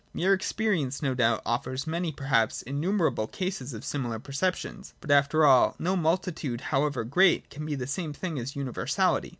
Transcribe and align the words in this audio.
Mere 0.15 0.33
experience 0.33 1.03
no 1.03 1.13
doubt 1.13 1.43
offers 1.45 1.85
many, 1.85 2.11
perhaps 2.11 2.63
innumerable 2.63 3.27
cases 3.27 3.71
of 3.71 3.85
similar 3.85 4.17
perceptions: 4.17 4.95
but, 4.99 5.11
after 5.11 5.45
all, 5.45 5.75
no 5.77 5.95
multitude, 5.95 6.59
however 6.59 7.03
great, 7.03 7.51
can 7.51 7.67
be 7.67 7.75
the 7.75 7.85
same 7.85 8.11
thing 8.11 8.39
as 8.39 8.55
universality. 8.55 9.29